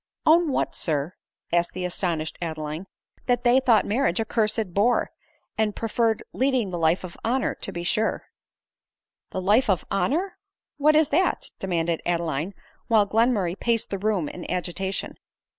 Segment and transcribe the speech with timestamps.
[0.25, 1.13] "Own what, Sir?"
[1.53, 2.87] asked the astonished Adeline."
[3.27, 5.11] That they thought marriage a cursed bore,
[5.59, 8.25] and pre ferred leading the life of honor, to be sure.""
[9.31, 10.39] The life of honor!
[10.77, 12.55] What is that?" demanded Ade line,
[12.87, 15.19] while Glenmurray paced the room in agitation.